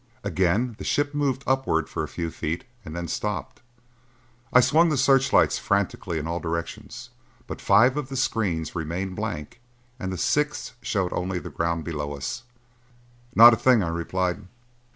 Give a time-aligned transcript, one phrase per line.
[0.23, 3.61] Again the ship moved upward for a few feet and then stopped.
[4.51, 7.11] I swung the searchlights frantically in all directions,
[7.45, 9.61] but five of the screens remained blank
[9.99, 12.41] and the sixth showed only the ground below us.
[13.35, 14.47] "Not a thing," I replied.